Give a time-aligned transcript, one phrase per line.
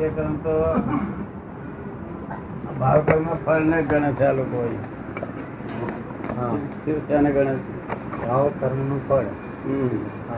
[0.00, 0.74] દ્રવ્યકરણ તો
[2.78, 4.68] ભાવકર્મ ફળ ને ગણે છે આ લોકો
[7.08, 8.26] શાને ગણે છે.
[8.26, 9.16] ભાવ કર્મનું ફળ.
[9.16, 9.88] હમ.
[10.28, 10.36] હા.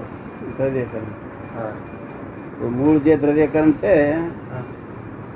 [0.59, 2.71] દ્રવ્યકરણ.
[2.71, 4.15] મૂળ જે દ્રવ્યકરણ છે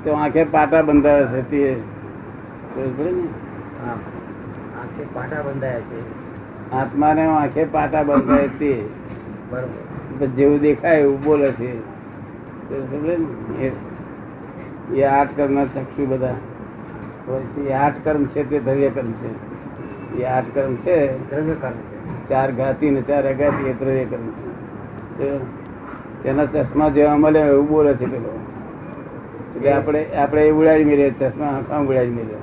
[0.03, 1.81] તો આંખે પાટા બંધાવે છે તે
[2.75, 3.21] ને?
[4.79, 6.01] આંખે પાટા બંધાયા છે.
[6.71, 8.89] આત્માને આંખે પાટા બંધાય તે.
[9.49, 10.25] બરોબર.
[10.25, 11.97] જેવું દેખાય એવું બોલે છે.
[12.69, 13.71] ને?
[14.93, 16.35] એ- આઠ કર્મ ચક્ષુ બધા.
[17.25, 19.29] પછી આઠ કર્મ છે તે દ્રવ્ય કર્મ છે.
[20.17, 22.29] એ આઠ કર્મ છે દ્રવ્ય કર્મ છે.
[22.29, 25.37] ચાર ઘાતી ને ચાર અઘાતી એ દ્રવ્ય કર્મ છે.
[26.23, 28.39] તેના ચશ્મા જેવા મળે એવું બોલે છે પેલો.
[29.55, 32.37] એટલે આપણે આપણે એ ઉડાડી મેળીએ ચશ્મા આંખમાં ઉડાડી મેળીએ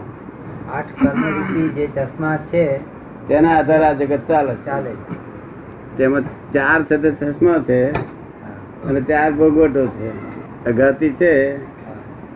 [0.75, 2.79] આઠ કર્મ જે ચશ્મા છે
[3.29, 4.91] તેના આધારે આ જગત ચાલે ચાલે
[5.97, 6.23] તેમાં
[6.53, 7.91] ચાર છે તે ચશ્મા છે
[8.85, 10.09] અને ચાર ભોગવટો છે.
[10.65, 11.57] અઘાતી છે.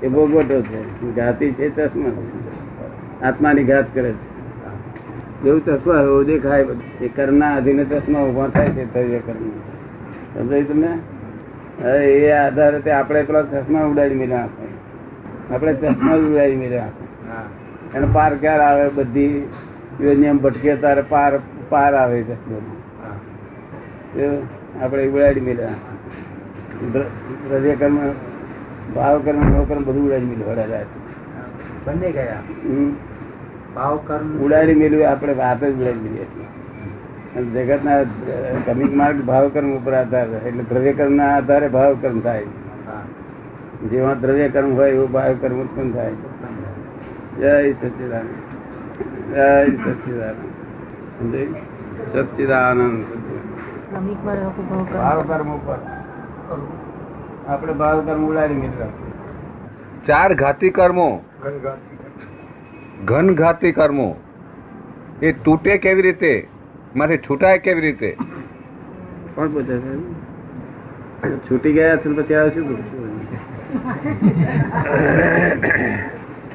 [0.02, 1.00] એ ભોગવટો છે.
[1.16, 2.10] ઘાતી છે ચશ્મા
[3.28, 4.38] આત્માની ઘાત કરે છે.
[5.42, 6.66] જેવું ચશ્મા એવું દેખાય.
[7.00, 9.50] એ કરના અધીને ચશ્મા ઊભા થાય છે તરીકે કર્મ
[10.34, 10.98] સમજાય તમને?
[12.04, 14.74] એ આધારે તે આપણે પેલા ચશ્મા ઉડાડી મેળ્યા આપણે
[15.54, 17.44] આપણે ચશ્મા ઉડાડી મેળ્યા હા.
[17.94, 19.48] એનો પાર ક્યારે આવે બધી
[20.00, 22.74] યોજના ભટકે તારે પાર પાર આવે ચશ્મા
[24.84, 25.68] આપણે ઉડાડી મેળ્યા.
[26.92, 27.98] દ્ર- દ્રવ્ય કર્મ
[28.94, 30.64] ભાવ કર્મ નો કર્મ બધું ઉડાડી મેલું હડા
[31.84, 32.36] બંને ગયા?
[32.66, 32.90] હમ.
[33.74, 36.44] ભાવ કર્મ ઉડાડી મેળવ્યું આપણે વાત જ ઉડાડી મેલી હતી.
[37.36, 38.02] અને જગતના
[38.66, 42.42] કમિક માર્ગ ભાવ કર્મ ઉપર આધાર એટલે દ્રવ્ય કર્મ ના આધારે ભાવ કર્મ થાય.
[42.86, 43.02] હા.
[43.90, 46.12] જેમાં દ્રવ્ય કર્મ હોય એવું ભાવ કર્મ ઉત્પન્ન થાય.
[47.38, 48.34] જય સચિદાનંદ.
[51.32, 51.52] જય
[52.12, 53.04] સચિદાનંદ.
[53.94, 55.02] આખું ભાવ કર્મ.
[55.02, 55.76] ભાવ કર્મ ઉપર.
[57.48, 58.86] આપણે ભાવ કર્મ ઉડાડી મેળવ્યા
[60.06, 61.24] ચાર ઘાતી કર્મો.
[63.04, 64.16] ઘન ઘાતી કર્મો.
[65.22, 66.48] એ તૂટે કેવી રીતે?
[66.96, 68.16] માંથી છૂટાય કેવી રીતે?
[69.34, 71.38] કોણ પૂછે છે?
[71.50, 72.66] છૂટી ગયા છે પછી આવે શું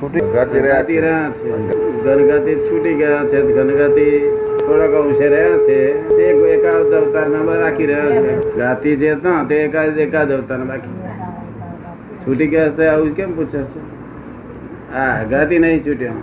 [0.01, 0.59] છૂટી ઘાતી.
[0.59, 1.51] રહ્યા છે.
[2.03, 5.77] ઘનઘાતી છૂટી ગયા છે ઘનઘાતી થોડાક અંશે રહ્યા છે.
[6.17, 6.25] તે
[6.55, 8.33] એકાદ અવતાર ના બાકી રહ્યા છે.
[8.59, 10.95] ગાતી જે હતા તે એકાદ એકાદ અવતાર બાકી
[12.23, 13.79] છૂટી ગયા તો આવું કેમ પૂછે છે?
[14.93, 16.17] હા ગાતી નહીં છૂટ્યો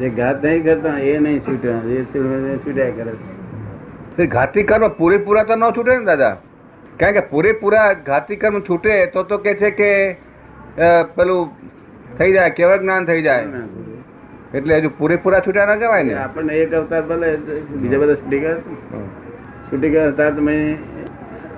[0.00, 3.12] જે ઘાત નહીં કરતા એ નહીં છૂટ્યો એ છૂટ્યા કરે
[4.16, 4.26] છે.
[4.36, 6.34] ઘાતી કર્મ પૂરેપૂરા તો ન છૂટે ને દાદા?
[7.00, 9.90] કારણ કે પૂરેપૂરા ઘાતી કર્મ છૂટે તો તો કે છે કે
[11.16, 11.42] પેલું
[12.18, 13.44] થઈ જાય કેવળ જ્ઞાન થઈ જાય.
[14.54, 16.14] એટલે હજુ પૂરેપૂરા છૂટા ના કહેવાય ને?
[16.14, 17.36] આપણને એક અવતાર ભલે
[17.70, 18.96] બીજા બધા છૂટી ગયા છે.
[19.70, 20.76] છૂટી ગયા અવતાર તમે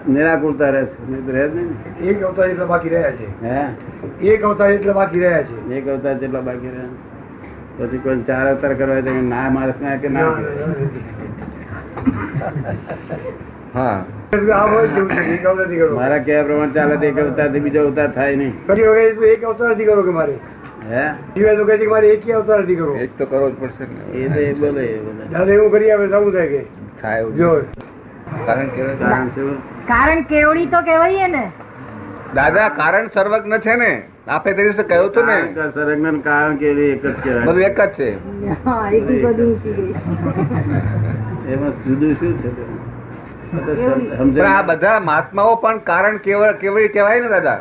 [0.09, 1.11] નિરાકુરતા રહે છે.
[1.11, 2.07] નહીં તો રહે જ નહીં ને.
[2.07, 3.47] એક અવતાર એટલા બાકી રહ્યા છે.
[3.47, 3.65] હે?
[4.29, 5.75] એક અવતાર એટલા બાકી રહ્યા છે.
[5.75, 7.21] એક અવતાર જેટલા બાકી રહ્યા છે.
[7.79, 10.35] પછી કોઈ ચાર અવતાર કરવા હોય તો ના માણસ ના કે ના
[13.75, 14.05] હા.
[15.95, 18.53] મારા કહેવા પ્રમાણે ચાલે એક અવતારથી બીજો અવતાર થાય નહીં.
[19.25, 20.35] એક અવતાર નથી કરો કે મારે?
[20.91, 21.05] હે?
[21.37, 24.03] જીવે તો કહે મારે એક અવતાર નથી કરો એક તો કરવો જ પડશે ને.
[24.19, 24.85] એ તો એ બોલે
[25.33, 26.63] દાદા એવું કરી આવે તો થાય કે?
[27.03, 27.51] થાય જો
[28.47, 29.59] કારણ સર્વક કારણ શું?
[29.89, 31.45] કારણ કેવડી તો કહેવાય ને.
[32.35, 33.93] દાદા કારણ સર્વજ્ઞ છે ને.
[34.29, 35.39] આપે તે દિવસે કહ્યું હતું ને.
[35.55, 38.09] કારણ સરંગન કારણ કે એક જ બધું એક જ છે.
[41.49, 42.63] એમાં જુદું શું છે તે?
[43.51, 46.55] આ પણ આ સમજણ બધા મહાત્માઓ પણ કારણ કેવળ
[46.89, 47.59] કહેવાય ને દાદા?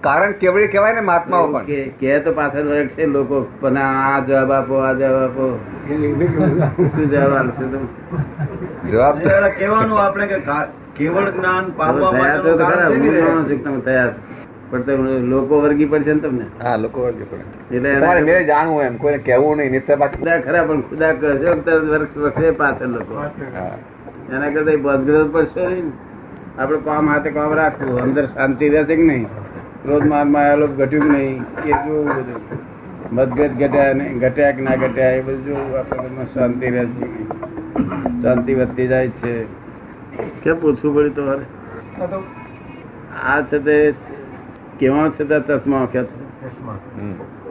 [0.00, 1.64] કારણ કેવળી કહેવાય ને મહાત્માઓ પણ?
[1.66, 5.46] કે કે તો પાછળ વર્ગ છે લોકો પણ આ જવાબ આપો આ જવાબ આપો.
[5.86, 7.88] શું જવાબ આપશો તમે?
[8.86, 10.38] જવાબ તો કહેવાનું આપણે કે
[10.94, 12.56] કેવળ જ્ઞાન પામવા માટે
[13.58, 14.20] તમે થયા છો.
[14.70, 16.46] પણ તમે લોકો વર્ગી પડશે ને તમને?
[16.60, 20.40] હા લોકો વર્ગી પડે એટલે તમારે મેરે જાણવું એમ કોઈને કહેવું નહીં નિત્ય પાછું ખુદા
[20.40, 23.14] ખરા પણ ખુદા કહેશો કે તરત વર્ષ વખતે પાછળ લોકો.
[23.54, 23.76] હા.
[24.32, 25.92] એના કરતા બદગ્રહ પડશે નહીં
[26.58, 29.26] આપણે કામ હાથે કામ રાખવું અંદર શાંતિ રહેશે કે નહીં?
[29.82, 31.36] ક્રોધ મારમાં ઘટ્યું કે નહીં?
[31.64, 32.40] એ જોવું બધું.
[33.12, 35.78] મતભેદ ઘટ્યા ને ઘટ્યા કે ના ઘટ્યા એ બધું જોવું.
[35.78, 37.06] આપણે શાંતિ રહે છે
[38.22, 39.34] શાંતિ વધતી જાય છે.
[40.42, 41.44] કેમ પૂછવું પડ્યું તમારે?
[43.28, 43.76] આ છે તે
[44.78, 46.16] કેવા છે તે ચશ્મા કે છે.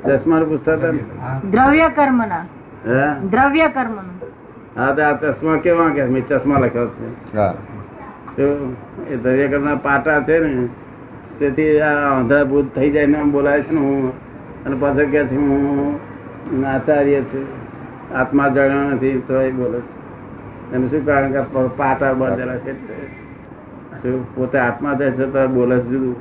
[0.03, 0.39] ચશ્મા.
[0.49, 0.91] પૂછતા હતા
[1.53, 2.43] દ્રવ્ય કર્મના
[2.87, 3.05] હે?
[3.33, 4.16] દ્રવ્ય કર્મનું
[4.77, 6.03] હા તો આ ચશ્મા કેવા કે?
[6.03, 7.07] મેં ચશ્મા લખ્યો છે.
[9.09, 10.67] એ દરિયાકરના પાટા છે ને
[11.39, 14.11] તેથી આ આંધળા ભૂત થઈ જાય ને એમ બોલાય છે ને હું.
[14.65, 15.99] અને પાછળ કે છે હું
[16.67, 17.45] આચાર્ય છું.
[18.15, 19.95] આત્મા જાણ્યો નથી તો એ બોલે છે.
[20.75, 22.73] એનું શું કારણ કે પાટા બાંધેલા છે?
[24.01, 26.15] શું પોતે આત્મા જાય છે તો બોલે છે જુદું.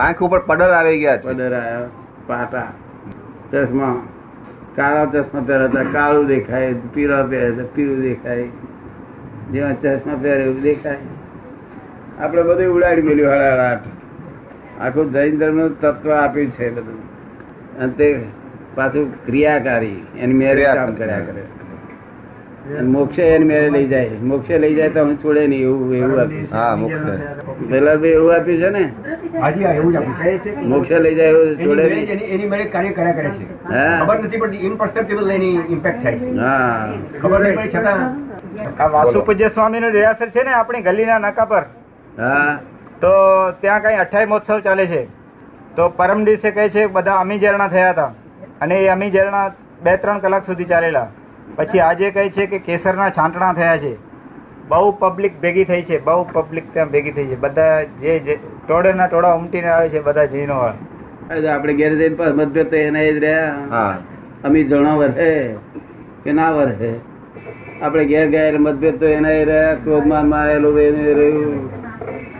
[0.00, 1.26] આંખ ઉપર પડર આવી ગયા છે.
[1.26, 1.88] પડર આવ્યા
[2.26, 2.66] પાટા
[3.50, 4.02] ચશ્મા.
[4.78, 8.48] કાળા ચશ્મા પહેરતા કાળું દેખાય પીળા પહેરે પીળું દેખાય.
[9.52, 10.96] જેવા ચશ્મા પહેરે એવું દેખાય.
[12.20, 13.84] આપણે બધું ઉડાડી મેલ્યું હળાહળાટ
[14.80, 16.98] આખું જૈન ધર્મ તત્વ આપ્યું છે બધું.
[17.78, 18.08] અને તે
[18.74, 21.42] પાછું ક્રિયાકારી એની મેરે કામ કર્યા કરે.
[22.82, 24.10] મોક્ષે એની મેરે લઈ જાય.
[24.22, 28.70] મોક્ષે લઈ જાય તો હું છોડે નહીં એવું એવું આપ્યું પેલા ભાઈ એવું આપ્યું છે
[28.70, 28.84] ને
[29.36, 32.06] હાજી હા એવું જ આપણું મોક્ષે લઈ જાય એવું છોડે એની નહીં.
[32.08, 33.64] એની- એની મેળે કાર્ય કર્યા કરે છે.
[34.00, 36.36] ખબર નથી પડતી ઇમ્પરસેપ્ટેબલ એની ઇમ્પેક્ટ થાય છે.
[36.36, 36.92] હા.
[37.22, 38.28] ખબર નહીં પડી છતાં
[38.82, 39.04] આ
[39.48, 41.62] સ્વામી નું રિહાર્સલ છે ને આપણી ગલીના નાકા પર
[42.18, 42.58] હા.
[43.00, 43.08] તો
[43.60, 45.04] ત્યાં કઈ અઠાઈ મહોત્સવ ચાલે છે.
[45.76, 48.12] તો પરમ દિવસે કહે છે બધા અમી ઝરણા થયા હતા.
[48.60, 49.52] અને એ અમી ઝરણા
[49.82, 51.06] બે ત્રણ કલાક સુધી ચાલેલા.
[51.56, 54.07] પછી આજે કહે છે કે કેસરના છાંટણા થયા છે.
[54.68, 57.36] બહુ પબ્લિક ભેગી થઈ છે બહુ પબ્લિક ત્યાં ભેગી થઈ છે.
[57.36, 58.38] બધા જે જે
[58.68, 63.18] ટોળેના ટોળા ઉમટીને આવે છે બધા જૈનો વાળા આપણે ઘેર જઈને મતભેદ તો એના જ
[63.18, 63.54] રહ્યા.
[64.44, 65.54] અમી જણા વરસે
[66.24, 66.94] કે ના વરસે
[67.82, 69.74] આપણે ઘેર ગયા એટલે મતભેદ તો એના જ રહ્યા.
[69.74, 71.70] ક્રોધમાનમાં આવેલું એને રહ્યું.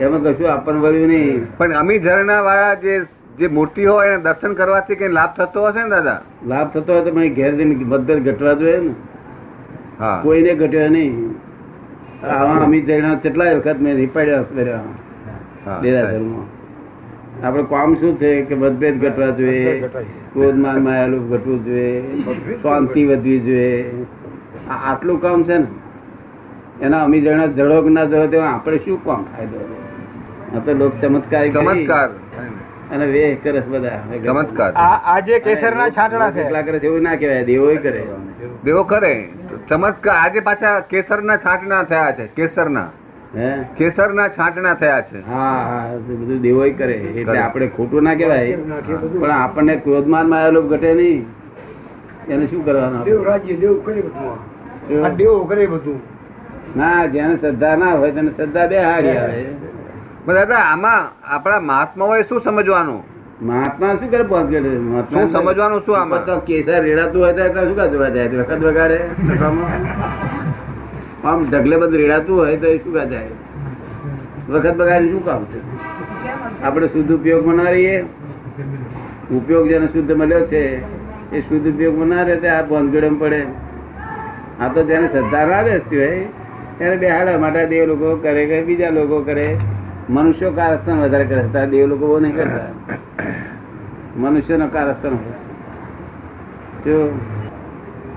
[0.00, 1.56] એમાં કશું આપણને વળ્યું નહીં.
[1.56, 3.04] પણ અમી ઝરણા વાળા જે
[3.38, 6.22] જે મૂર્તિ હોય એને દર્શન કરવાથી કઈ લાભ થતો હશે ને દાદા?
[6.46, 8.94] લાભ થતો હોય તો ઘેર જઈને મતભેદ ઘટવા જોઈએ ને.
[9.98, 10.20] હા.
[10.22, 11.34] કોઈને ઘટ્યો નહીં.
[12.22, 16.46] આવા અમિત જૈન કેટલાય વખત મેં રીપાડ્યા કર્યા દેરાસરમાં
[17.46, 19.88] આપણે કામ શું છે કે મતભેદ ઘટવા જોઈએ
[20.32, 22.02] ક્રોધમાનમાં ઘટવું જોઈએ
[22.62, 24.06] શાંતિ વધવી જોઈએ.
[24.70, 25.66] આટલું કામ છે ને
[26.82, 29.58] એના અમી જણા જડો કે ના જડો તેમાં આપણે શું કામ ફાયદો
[30.56, 32.08] આ તો લોક ચમત્કાર ચમત્કાર.
[32.94, 33.98] અને વેહ કરે બધા.
[34.24, 34.72] ચમત્કાર.
[34.74, 38.04] આ આજે કેસરના છાંટણા થયા કેટલા કરે છે એવું ના કહેવાય દેવો કરે.
[38.64, 39.28] દેવો કરે.
[39.68, 42.90] ચમત્કાર આજે પાછા કેસરના છાંટણા થયા છે કેસરના.
[43.36, 43.62] હે?
[43.76, 45.26] કેસરના છાંટણા થયા છે.
[45.26, 46.92] હા હા બધું દેવો કરે.
[46.92, 48.56] એટલે આપણે ખોટું ના કહેવાય.
[49.20, 51.26] પણ આપણને ક્રોધમાનમાં આવેલું ઘટે નહીં.
[52.28, 53.04] એને શું કરવાનું?
[53.04, 54.36] દેવ રાજ્ય દેવ કરે બધું આ.
[54.88, 55.06] શું?
[55.06, 56.18] આ દેવ કરે બધું.
[56.76, 59.46] ના જેને શ્રદ્ધા ના હોય તેને શ્રદ્ધા બે હારી આવે
[60.34, 63.17] દાદા આમાં આપણા મહાત્માઓએ શું સમજવાનું?
[63.40, 66.24] મહાત્મા શું કરે પહોંચ કરે મહાત્મા સમજવાનું શું આમાં?
[66.24, 68.28] તો કેસર રેડાતું હોય તો શું કા જોવા જાય?
[68.32, 68.98] વખત વગાડે
[71.24, 73.32] આમ ઢગલે બધું રેડાતું હોય તો શું કા જાય?
[74.48, 75.58] વખત બગાડી શું કામ છે?
[76.62, 77.96] આપણે શુદ્ધ ઉપયોગમાં ના રહીએ.
[79.38, 80.62] ઉપયોગ જેને શુદ્ધ મળ્યો છે
[81.32, 83.40] એ શુદ્ધ ઉપયોગમાં ના રહે તે આ ભોંધગડમ પડે.
[84.58, 86.20] આ તો જેને શ્રદ્ધા ના બેસતી હોય
[86.76, 89.46] ત્યારે બેહાડવા માટે દેવ લોકો કરે કે બીજા લોકો કરે.
[90.08, 92.70] મનુષ્યો કારસ્થાન વધારે કરે છે દેવ લોકો બહુ નહીં કરતા.
[94.16, 95.34] મનુષ્યનો કારસ્થાન હોય
[96.82, 96.90] છે.
[96.90, 96.96] જો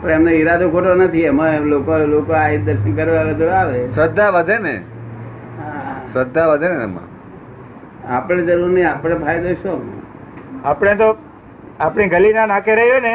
[0.02, 3.24] પણ એમનો ઈરાદો ખોટો નથી એમાં લોકો લોકો આ દર્શન કરવા
[3.54, 4.76] આવે શ્રદ્ધા વધે ને.
[6.14, 7.08] શ્રદ્ધા વધે ને એમાં.
[8.10, 9.82] આપણે જરૂર નહીં આપણે ફાયદો શું?
[10.64, 11.10] આપણે તો
[11.80, 13.14] આપણી ગલીના નાકે રહ્યો ને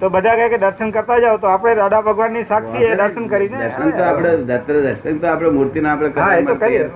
[0.00, 3.58] તો બધા કહે કે દર્શન કરતા જાવ તો આપણે દાદા ભગવાનની સાક્ષી એ દર્શન કરીને
[3.60, 6.88] દર્શન તો આપણે દત્ત દર્શન તો આપણે મૂર્તિના આપણે હા એ તો કરવા કરીએ.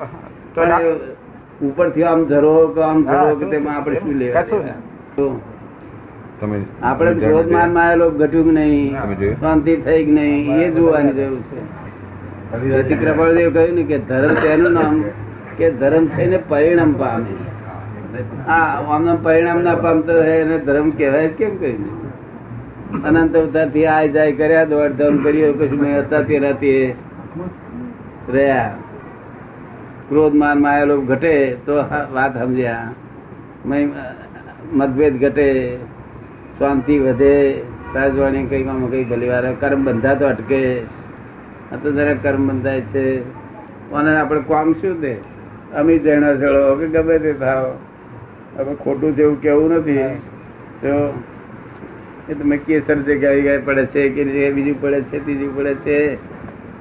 [0.54, 0.82] તો ના-
[1.62, 4.44] ઉપરથી આમ ઝરો કે આમ ઝરો કે તેમાં આપણે શું લેવા
[6.82, 8.94] આપણે ક્રોધ માનમાં ઘટ્યું નહીં?
[9.40, 10.56] શાંતિ થઈ કે નહીં?
[10.56, 12.96] એ જોવાની જરૂર છે.
[12.96, 15.04] કૃપાળદેવ કહ્યું ને કે ધર્મ તેનું નામ
[15.58, 17.32] કે ધર્મ થઈને પરિણામ પામે.
[18.46, 21.82] હા આમને પરિણામ ના પામતો હોય એને ધર્મ કહેવાય કેમ કહ્યું
[23.04, 26.94] અનંત અવતારથી આય જાય કર્યા દોડ દોડધામ કર્યો કશું મેં હતા તે રાતે
[28.28, 28.70] રહ્યા.
[30.08, 31.34] ક્રોધ માનમાં આવેલો ઘટે
[31.66, 31.74] તો
[32.12, 32.92] વાત સમજ્યા.
[34.72, 35.48] મતભેદ ઘટે,
[36.58, 37.34] શાંતિ વધે,
[37.94, 40.62] રાજવાણી કઈ માં કઈ ભલી વાર, કર્મ બંધા તો અટકે.
[41.72, 43.04] આ તો જરા કર્મ બંધાય છે.
[43.92, 45.14] અને આપણે કામ શું દે
[45.74, 47.64] અમી જણા ચડો કે ગમે તે થાવ.
[48.56, 49.98] હવે ખોટું છે એવું કેવું નથી.
[50.82, 50.92] તો
[52.28, 56.16] એ તમે કેસર જગ્યાએ ગાય પડે છે, કે બીજું પડે છે, ત્રીજું પડે છે,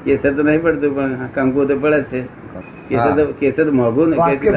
[0.05, 2.21] કેસર તો નહીં પડતું, પણ કંકુ તો પડે છે.
[3.39, 4.53] કેસર મોંઘું ને વાસ્કેપ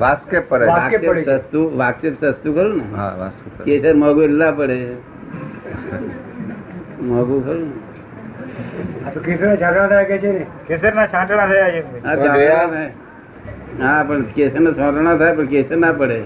[0.00, 0.52] વાસ્કેપ.
[0.52, 2.14] વાસ્કેપ.
[2.20, 2.96] સસ્તું ને?
[2.96, 3.32] હા
[3.64, 4.94] કેસર મોંઘું એટલા પડે.
[7.02, 7.88] મોંઘું ખરું
[14.08, 14.72] પણ કેસર ના?
[14.72, 16.22] છોટણા થાય પણ કેસર ના પડે.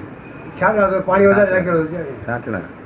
[1.06, 2.81] પાણી વધારે.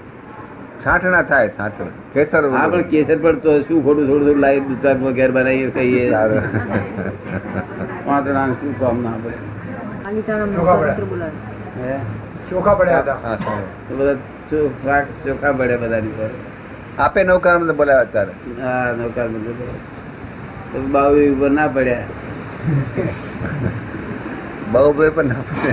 [0.86, 1.84] છાંટણા છાંટણા થાય છાંટણ.
[2.14, 6.42] કેસર હા પણ કેસર પડતો શું ખોટું થોડું થોડું લાવી દૂધ ઘેર બનાવીએ કહીએ સારું.
[8.06, 9.36] વાટણા શું કામ ના પડે.
[12.50, 12.74] ચોખા પડ્યા.
[12.74, 13.14] પડ્યા હતા.
[13.88, 14.14] તો બધા
[14.50, 16.30] ચો- શાક ચોખા પડે બધાની પર
[16.98, 22.02] આપે નૌકાર મને બોલાવ્યા અત્યારે હા નૌકાર મને તો બાવી ઉપર ના પડ્યા.
[24.72, 25.72] બહુ બે પણ ના પડે.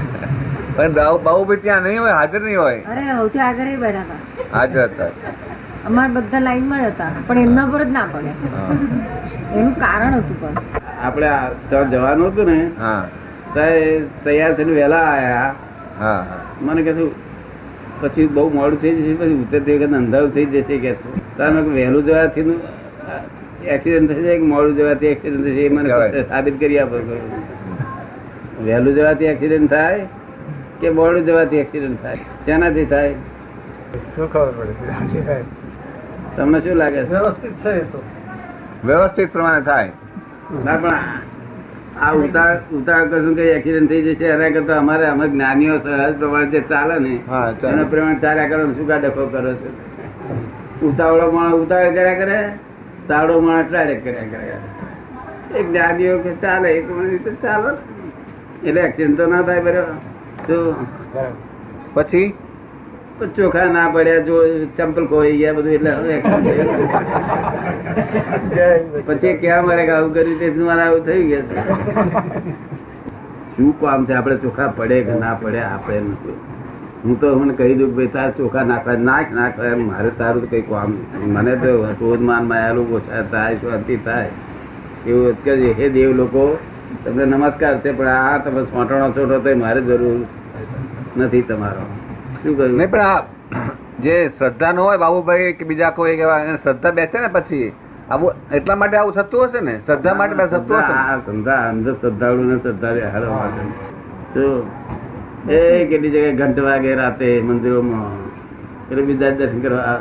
[0.78, 2.80] પણ બાહુ બાહુભાઈ ત્યાં નહીં હોય હાજર નહીં હોય.
[2.92, 4.20] અરે સૌથી આગળ એ બેઠા હતા.
[4.54, 5.10] હાજર હતા.
[5.88, 8.32] અમાર બધા લાઈનમાં જ હતા પણ એમના પર જ ના પડે.
[9.56, 10.56] એનું કારણ હતું પણ.
[11.02, 11.30] આપણે
[11.70, 13.02] ત્યાં જવાનું હતું ને હા.
[13.54, 13.84] ત્યારે
[14.24, 15.52] તૈયાર થઈને વહેલા આવ્યા
[16.00, 16.40] હા હા.
[16.62, 17.12] મને કહેશું
[18.02, 20.92] પછી બહુ મોડું થઈ જશે પછી ઉતરતી વખત અંધારું થઈ જશે કે
[21.38, 22.58] તારે વહેલું જવાથી
[23.76, 25.90] એક્સિડન્ટ થશે કે મોડું જવાથી એક્સિડન્ટ થશે એ મને.
[26.32, 26.96] સાબિત કરી આપો
[28.66, 30.04] વહેલું જવાથી એક્સિડન્ટ થાય
[30.84, 32.18] કે મોડું જવાથી એક્સિડન્ટ થાય.
[32.46, 33.14] શેનાથી થાય?
[34.16, 35.38] શું ખબર પડે?
[36.38, 38.00] તમને શું લાગે વ્યવસ્થિત છે તો.
[38.86, 39.92] વ્યવસ્થિત પ્રમાણે થાય.
[40.66, 40.98] ના પણ
[42.02, 46.46] આ ઉતાર ઉતાર કરશું કે એક્સિડન્ટ થઈ જશે એના કરતા અમારે અમે જ્ઞાનીઓ સહજ પ્રમાણે
[46.46, 47.16] જે ચાલે ને.
[47.70, 49.70] એના પ્રમાણે ચાલ્યા કરો શું કા ડખો કરો છો?
[50.88, 52.40] ઉતાવળો માણસ ઉતાવળ કર્યા કરે?
[53.08, 55.60] તાવડો માણસ ટ્રાય કર્યા કરે.
[55.60, 57.78] એક જ્ઞાનીઓ કે ચાલે એક રીતે ચાલો.
[58.64, 59.96] એટલે એક્સિડન્ટ તો ના થાય બરાબર.
[61.94, 62.34] પછી?
[63.36, 64.36] ચોખા ના પડ્યા, જો
[64.78, 65.92] ચંપલ ખોઈ ગયા બધું, એટલે.
[69.06, 71.60] પછી ક્યાં મળે કે આવું કર્યું તે મારે આવું થઈ ગયા છે.
[73.58, 74.14] શું કામ છે?
[74.14, 75.60] આપણે ચોખા પડે કે ના પડે?
[75.60, 76.38] આપણે નથી.
[77.06, 79.56] હું તો મને કહી દઉં ભાઈ, તાર ચોખા નાખવા નાખ નાખ.
[79.78, 84.30] મારે તારું કઈ કામ મને તો ક્રોધ માન માયાલું ઓછા થાય, શાંતિ થાય.
[85.08, 86.44] એવું કે હે દેવ લોકો
[87.02, 90.26] તમને નમસ્કાર છે પણ આ તમે સોંટણો છોટો તો મારે જરૂર
[91.18, 91.82] નથી તમારો.
[92.42, 92.78] શું કહ્યું?
[92.78, 93.26] નહીં પણ આ
[94.00, 97.74] જે શ્રદ્ધા ન હોય બાબુભાઈ કે બીજા કોઈ એવા શ્રદ્ધા બેસે ને પછી?
[98.10, 99.82] આવું એટલા માટે આવું થતું હશે ને?
[99.86, 100.94] શ્રદ્ધા માટે બે થતું હશે
[101.26, 103.62] શ્રદ્ધા અંધ શ્રદ્ધાળુ ને શ્રદ્ધા હારો માટે.
[104.34, 104.66] જો
[105.50, 108.18] એ કેટલી જગ્યાએ ઘંટ વાગે રાતે મંદિરોમાં.
[108.90, 109.94] એટલે બીજા દર્શન કરવા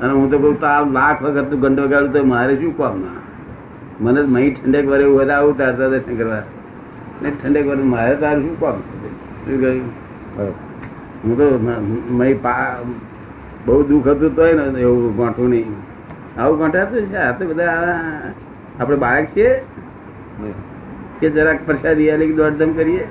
[0.00, 3.00] અને હું તો કહું તો આ લાખ વખત તું ઘંટ વગાડું તો મારે શું કામ
[3.00, 3.29] ના
[4.00, 6.42] મને મહી ઠંડક વરે એવું બધા આવું તારતા દર્શન કરવા.
[7.22, 8.76] ને ઠંડક વરે મારે તારું શું કામ
[9.44, 9.88] શું કહ્યું.
[11.24, 11.46] હું તો
[12.18, 12.64] મહી પા
[13.66, 15.74] બહુ દુઃખ હતું તોય ને એવું ગાંઠું નહીં.
[16.40, 17.16] આવું ગોઠાતું છે.
[17.16, 17.74] આ તો બધા
[18.80, 19.50] આપણે બાળક છીએ
[21.20, 23.04] કે જરાક પ્રસાદી આલી કે દોડધમ કરીએ?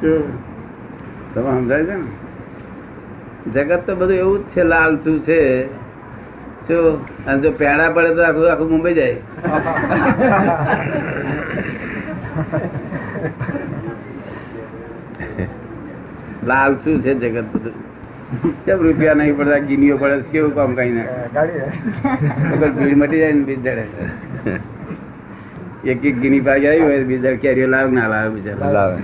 [0.00, 0.22] શું
[1.34, 2.08] તમે સમજાય છે ને?
[3.54, 5.40] જગત તો બધું એવું જ છે લાલચું છે.
[6.68, 7.00] શું?
[7.26, 9.16] અને જો પેડા પડે તો આખું આખું મુંબઈ જાય.
[16.48, 17.74] લાલ શું છે જગત બધું?
[18.64, 21.06] કેમ રૂપિયા નહીં પડતા ગીનીઓ પડે છે, કેવું કામ કઈ ના?
[22.78, 23.84] ભીડ મટી જાય ને બીજ દાડે.
[25.92, 28.72] એક એક ગીની પાકી આવી હોય બીજ દાડે કેરીઓ લાવે ના લાવે બિચારા?
[28.78, 28.98] લાવે.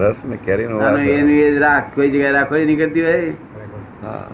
[0.00, 0.76] રસ ને કેરી નો
[1.16, 3.32] એનું એ રાખ કોઈ જગ્યાએ રાખો નીકળતી હોય?
[4.04, 4.26] હા.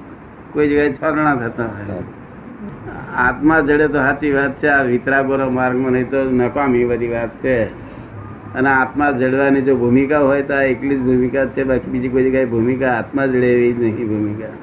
[0.57, 1.99] કોઈ જગ્યાએ છરણા થતા હોય.
[3.25, 7.57] આત્મા જડે તો સાચી વાત છે આ વિતરાગોનો માર્ગમાં નહીં તો નકામી બધી વાત છે.
[8.55, 12.25] અને આત્મા જડવાની જો ભૂમિકા હોય તો આ એકલી જ ભૂમિકા છે બાકી બીજી કોઈ
[12.25, 14.55] જગ્યાએ ભૂમિકા આત્મા જડે એવી જ નહીં ભૂમિકા.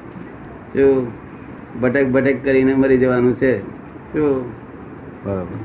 [0.74, 0.86] જો
[1.80, 3.52] ભટક ભટક કરીને મરી જવાનું છે
[4.12, 4.44] શું
[5.24, 5.58] બરાબર.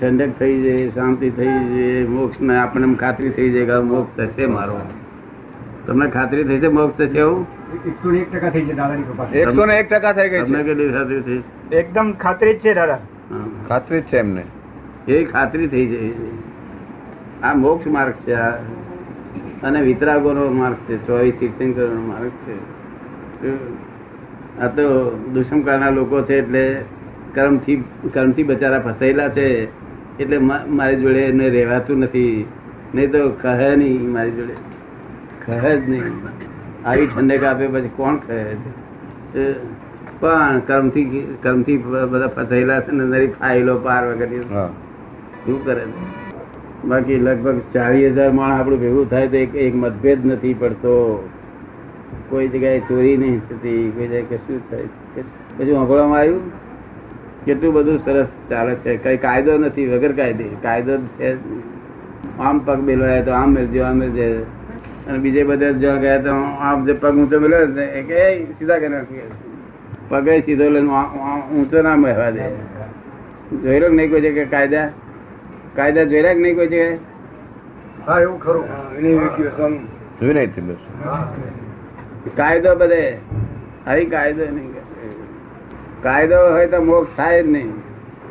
[0.00, 4.46] ઠંડક થઈ જાય શાંતિ થઈ જાય મોક્ષ ને આપણને ખાતરી થઈ જાય કે મોક્ષ થશે
[4.46, 4.76] મારો.
[5.86, 7.46] તમને ખાતરી થઈ છે મોક્ષ થશે એવું?
[7.84, 10.92] એકસો ને એક ટકા થઈ છે દાદાની એકસો ને એક ટકા થઈ ગઈ તમને કેટલી
[10.96, 11.42] ખાતરી થઈ?
[11.80, 12.98] એકદમ ખાતરી જ છે દાદા.
[13.68, 14.44] ખાતરી જ છે એમને.
[15.08, 16.12] એ ખાતરી થઈ જાય
[17.42, 18.54] આ મોક્ષ માર્ગ છે આ.
[19.62, 22.54] અને વિતરાગોનો માર્ગ છે ચોવીસ તીર્થંકરનો માર્ગ છે.
[24.62, 24.84] આ તો
[25.34, 26.84] દુષ્મકાળના લોકો છે એટલે
[27.34, 29.48] કર્મથી કર્મથી બચારા ફસાયેલા છે.
[30.20, 30.38] એટલે
[30.78, 32.46] મારી જોડે એમને રહેવાતું નથી.
[32.94, 34.54] નહીં તો કહે નહીં મારી જોડે.
[35.46, 36.10] કહે જ નહીં
[36.86, 38.40] આવી ઠંડક આપે પછી કોણ ખહે
[40.20, 44.28] પણ કર્મથી કર્મથી બધા પથેલા છે ને નરી ફાઇલો પાર વગર
[45.46, 45.84] શું કરે
[46.84, 50.94] બાકી લગભગ ચાલીસ હજાર માણસ આપણું ભેગું થાય તો એક એક મતભેદ નથી પડતો.
[52.28, 54.86] કોઈ જગ્યાએ ચોરી નહીં થતી કોઈ જગ્યાએ કશું થાય.
[55.56, 56.42] પછી વાપરવામાં આવ્યું?
[57.44, 58.96] કેટલું બધું સરસ ચાલે છે.
[58.96, 60.44] કઈ કાયદો નથી વગર કાયદે.
[60.62, 61.32] કાયદો છે
[62.38, 64.28] આમ પગ બેલવાય તો આમ મેળજો આમ મેળજે
[65.08, 66.34] અને બીજે બધે જ્યાં ગયા તો
[66.66, 68.18] આમ જે પગ ઊંચો મેળવ્યો ને એ કે
[68.58, 69.26] સીધા કરી નાખી
[70.10, 70.90] પગે સીધો લઈને
[71.54, 72.44] ઊંચો ના મહેવા દે.
[73.62, 74.86] જોઈ લો કે નહીં કોઈ કે કાયદા?
[75.76, 76.82] કાયદા જોઈ રહ્યા કે નહીં કોઈ છે
[78.06, 78.64] હા એવું ખરું.
[80.20, 80.74] જોઈ નહીં તમે?
[82.38, 83.02] કાયદો બધે.
[83.86, 84.70] આવી કાયદો નહીં
[86.06, 87.74] કાયદો હોય તો મોક્ષ થાય જ નહીં.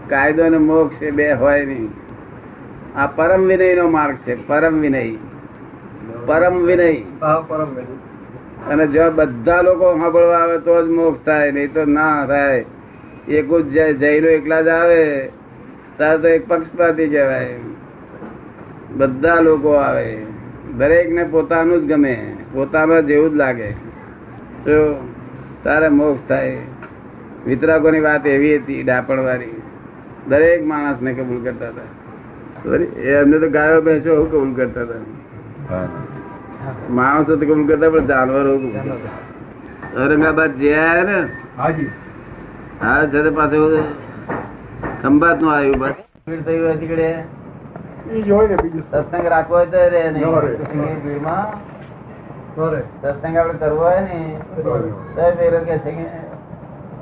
[0.09, 1.91] કાયદો અને મોક્ષ એ બે હોય નહીં.
[2.95, 5.03] આ પરમ વિનય નો માર્ગ છે પરમ વિનય.
[6.27, 6.93] પરમ વિનય.
[7.47, 7.75] પરમ.
[8.69, 12.65] અને જો બધા લોકો સાંભળવા આવે તો જ મોક્ષ થાય નહીં તો ના થાય.
[13.27, 15.29] એક જ જૈનો એકલા જ આવે
[15.97, 17.55] તાર તો એક પક્ષપાતી કહેવાય.
[18.97, 20.17] બધા લોકો આવે.
[20.77, 23.71] દરેક ને પોતાનું જ ગમે પોતાના જેવું જ લાગે.
[24.65, 25.07] જો
[25.63, 26.57] તારે મોક્ષ થાય.
[27.45, 29.61] વિતરાગોની વાત એવી હતી ડાપણ વાળી
[30.27, 31.89] દરેક માણસને કબૂલ કરતા હતા.
[32.95, 36.02] એમને તો ગાયો ભેંસો એવું કબૂલ કરતા હતા.
[36.89, 38.53] માણસો તો કબૂલ કરતા પણ જાનવરો.
[39.95, 41.17] ઔરંગાબાદ જ્યાં ને
[42.81, 43.73] હા છે તો પાછું
[45.01, 45.97] ખંભાતનું આવ્યું બસ.
[46.23, 46.63] ભીડ થયું
[48.29, 48.85] હોય ને બીજું.
[48.85, 50.29] સત્સંગ રાખવો હોય તો રે નહીં.
[50.29, 50.53] ન રે.
[50.97, 51.47] ભીડમાં.
[53.01, 54.19] સત્સંગ આપડે કરવો હોય ને
[55.15, 56.05] તો પેલો કે છે કે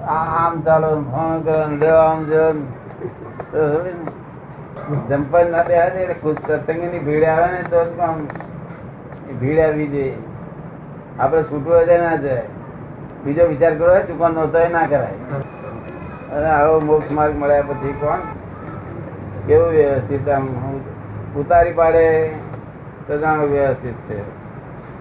[0.09, 2.43] આમ ચાલો ને ફોન કરો લેવા આમ જો.
[5.07, 5.51] જંપન ને.
[5.51, 8.17] ના એટલે ખુદ સત્સંગની ભીડ આવે ને તો આમ
[9.39, 10.13] ભીડ આવી જોઈએ
[11.19, 12.41] આપણે છૂટવું હોય ના જાય.
[13.25, 15.33] બીજો વિચાર કરો ચૂકવાનો નહોતો ના કરાય.
[16.35, 18.17] અને આવો મોક્ષ માર્ગ મળ્યા પછી કોણ?
[19.47, 20.47] કેવું વ્યવસ્થિત આમ?
[21.37, 22.29] ઉતારી પાડે
[23.07, 24.21] તો જાણો વ્યવસ્થિત છે.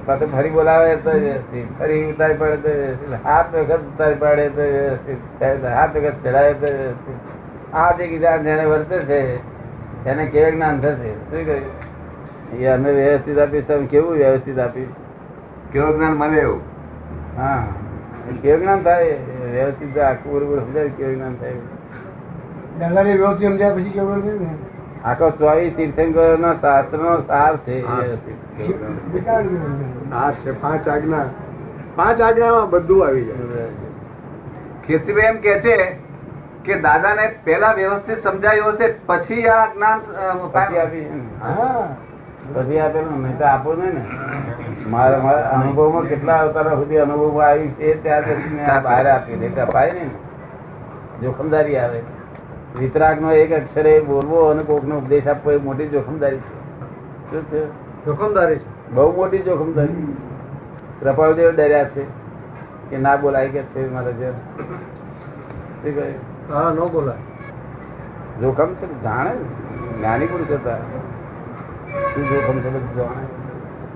[0.06, 1.78] પાછું ફરી બોલાવે તો વ્યવસ્થિત.
[1.78, 3.26] ફરી ઉતારી પાડે તો વ્યવસ્થિત.
[3.26, 5.64] હાથ વખત ઉતારી પાડે તો વ્યવસ્થિત.
[5.64, 7.74] હાથ વખત ચડાવે તો વ્યવસ્થિત.
[7.74, 9.36] આ જે કીધા જેને વર્તે છે,
[10.04, 11.89] એને કેવું જ્ઞાન થશે શું કહ્યું?
[12.58, 14.88] એ અમે વ્યવસ્થિત આપીશ તમે કેવું વ્યવસ્થિત આપીશ
[15.72, 16.60] કેવું જ્ઞાન મળે એવું?
[17.36, 17.62] હા.
[18.42, 19.16] કેવું જ્ઞાન થાય?
[19.52, 21.52] વ્યવસ્થિત આખું બરોબર સમજાય કેવું જ્ઞાન થાય?
[22.78, 24.48] ડંગાની વ્યવસ્થિત સમજ્યા પછી કેવું ને
[25.04, 29.28] આખો ચોવીસ તીર્થંકરો નો શાસ્ત્ર નો સાર છે વ્યવસ્થિત
[30.12, 31.24] આ છે પાંચ આજ્ઞા.
[31.96, 33.66] પાંચ આજ્ઞામાં બધું આવી જાય.
[34.86, 35.96] કીર્તિભાઈ એમ કે છે
[36.64, 40.00] કે દાદાને પેલા વ્યવસ્થિત સમજાયું હશે પછી આ જ્ઞાન
[40.54, 41.06] આપી
[41.42, 41.88] હા.
[42.54, 44.04] પછી આપેલું નહીં તો આપો ને.
[44.88, 49.60] મારા મારા અનુભવમાં કેટલા અવતારો સુધી અનુભવમાં આવી છે ત્યાં પછી મેં બહાર આપી દે
[49.60, 50.10] અપાય ને
[51.22, 52.02] જોખમદારી આવે.
[52.78, 56.60] વિતરાગ નો એક અક્ષરે બોલવો અને કોક નો ઉપદેશ આપવો એ મોટી જોખમદારી છે.
[57.30, 57.66] શું છે?
[58.04, 58.92] જોખમદારી છે.
[58.92, 60.16] બહુ મોટી જોખમદારી.
[61.00, 62.04] કૃપાળદેવ ડર્યા છે
[62.90, 64.26] કે ના બોલાય કે છે મારા જે
[66.52, 67.16] હા ન બોલાય.
[68.40, 69.30] જોખમ છે જાણે.
[69.98, 70.76] જ્ઞાની પુરુષ હતા.
[72.12, 73.24] શું જોખમ છે બધું જાણે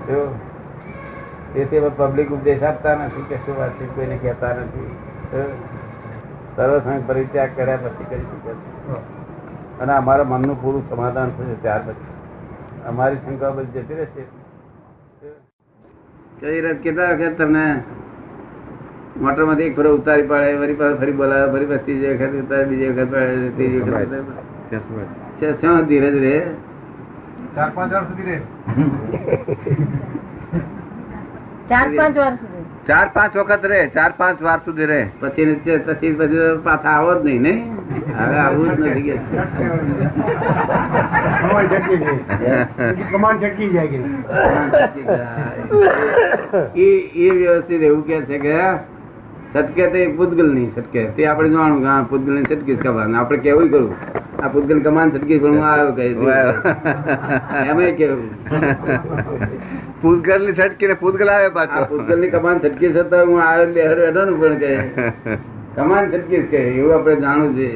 [0.09, 4.89] જો પબ્લિક ઉપદેશ આપતા નથી કે શું વાત છે કોઈને કહેતા નથી.
[5.31, 5.43] જો.
[7.07, 8.51] પરિત્યાગ કર્યા પછી કરી શકે
[9.81, 12.11] અને અમારા મનનું પૂરું સમાધાન થશે ત્યાર પછી.
[12.87, 14.23] અમારી શંકા બધી જતી રહેશે.
[16.39, 17.65] કઈ રાત કેટલા વખત તમને
[19.21, 22.89] મોટરમાંથી એક ફરો ઉતારી પાડે ફરી પાસે ફરી બોલાવે ફરી પાછી ત્રીજી વખત ઉતારે બીજી
[22.89, 24.11] વખત પાડે ત્રીજી વખત.
[25.39, 26.35] છે શું ધીરજ રે.
[27.55, 28.37] ચાર પાંચ વાર સુધી રહે.
[31.69, 32.63] ચાર પાંચ વાર સુધી.
[32.87, 35.01] ચાર પાંચ વખત રહે ચાર પાંચ વાર સુધી રહે.
[35.21, 35.45] પછી
[35.85, 37.53] પછી પછી પાછા આવો જ નહીં ને
[38.17, 39.15] હવે આવું જ નથી
[41.41, 42.59] કમાન છટકી જાય
[43.13, 43.87] કમાન છટકી જાય.
[46.75, 46.89] કે એ
[47.25, 48.55] એ વ્યવસ્થિત એવું કે છે કે
[49.55, 53.97] સટકે તે પૂતગલ નહીં સટકે તે આપણે જાણવું કે પૂતગલની સટકી કમાન આપણે કેવું કરવું.
[54.45, 56.05] આ પૂતગલ કમાન છટકી પણ હું આવ્યો કહે
[57.69, 58.29] એમ કેવું
[60.01, 61.79] પૂતગલની છટકી ને પૂતગલ આવે પાછો.
[61.91, 64.71] પૂતગલની કમાન સટકી છતાં હું આવ્યો બે હર હેઠો ને પણ કહે
[65.77, 67.67] કમાન છટકી જ કહે એવું આપણે જાણવું છે.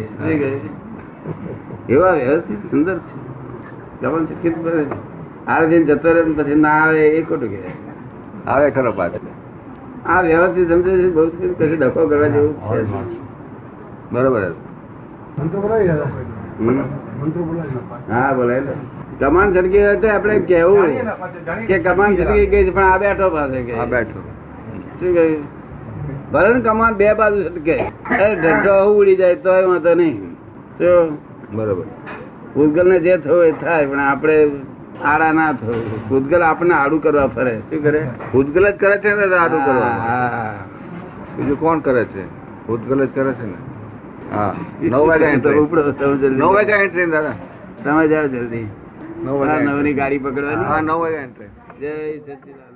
[1.89, 3.15] એવા વ્યવસ્થિત સુંદર છે.
[4.01, 4.97] કમાન છટકી તો બરાબર.
[5.47, 7.59] આ દિન જતો રહે ને પછી ના આવે એ ખોટું કે.
[8.47, 9.19] આવે ખરો પાછો.
[10.05, 13.17] આ વ્યવસ્થિત સમજે છે બહુ કશું ડખો કરવા જેવું છે.
[14.11, 14.43] બરોબર.
[15.37, 15.67] મંત્રો
[18.09, 18.73] હા બોલાય લે.
[19.19, 20.91] કમાન છટકી હોય તો આપણે કેવું
[21.67, 24.19] કે કમાન છટકી ગઈ છે પણ આ બેઠો પાસે કે આ બેઠો.
[24.99, 25.43] શું કહ્યું
[26.31, 27.75] ભલે ને કમાન બે બાજુ છટકે
[28.19, 30.37] અરે ઢંઢો ઉડી જાય તોય વાંધો નહીં.
[30.77, 31.17] શું
[31.51, 31.85] બરોબર.
[32.55, 34.51] ભૂતગલ ને જે થયું એ થાય પણ આપણે
[35.03, 35.83] આડા ના થવું.
[36.09, 37.59] ભૂતગલ આપણને આડું કરવા ફરે.
[37.69, 38.07] શું કરે?
[38.31, 39.95] ભૂતગલ જ કરે છે ને આડું કરવા.
[40.07, 40.53] હા, હા.
[41.37, 42.23] બીજું કોણ કરે છે?
[42.67, 43.68] ભૂતગલ જ કરે છે ને?
[44.33, 44.55] હા.
[44.81, 45.59] નવ વાગ્યા એન્ટ્રી
[46.29, 47.33] નવ વાગ્યા એન્ટ્રી દાદા.
[47.83, 48.67] તમે જાઓ જલ્દી.
[49.25, 50.17] નવ નવની ગાડી
[50.65, 51.47] હા નવ વાગ્યા એન્ટ્રી
[51.79, 52.68] જય સચિદાનંદ.